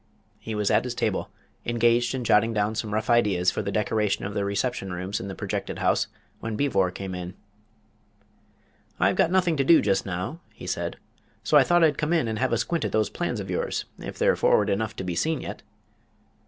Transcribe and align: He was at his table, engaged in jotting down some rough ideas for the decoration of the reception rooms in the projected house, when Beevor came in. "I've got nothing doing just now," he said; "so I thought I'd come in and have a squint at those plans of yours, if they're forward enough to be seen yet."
He 0.39 0.55
was 0.55 0.71
at 0.71 0.83
his 0.83 0.95
table, 0.95 1.29
engaged 1.63 2.15
in 2.15 2.23
jotting 2.23 2.53
down 2.55 2.73
some 2.73 2.91
rough 2.91 3.07
ideas 3.07 3.51
for 3.51 3.61
the 3.61 3.71
decoration 3.71 4.25
of 4.25 4.33
the 4.33 4.43
reception 4.43 4.91
rooms 4.91 5.19
in 5.19 5.27
the 5.27 5.35
projected 5.35 5.77
house, 5.77 6.07
when 6.39 6.55
Beevor 6.57 6.89
came 6.89 7.13
in. 7.13 7.35
"I've 8.99 9.15
got 9.15 9.29
nothing 9.29 9.55
doing 9.55 9.83
just 9.83 10.03
now," 10.03 10.39
he 10.55 10.65
said; 10.65 10.97
"so 11.43 11.55
I 11.55 11.61
thought 11.63 11.83
I'd 11.83 11.99
come 11.99 12.13
in 12.13 12.27
and 12.27 12.39
have 12.39 12.51
a 12.51 12.57
squint 12.57 12.83
at 12.85 12.91
those 12.91 13.11
plans 13.11 13.39
of 13.39 13.51
yours, 13.51 13.85
if 13.99 14.17
they're 14.17 14.35
forward 14.35 14.71
enough 14.71 14.95
to 14.95 15.03
be 15.03 15.13
seen 15.13 15.39
yet." 15.39 15.61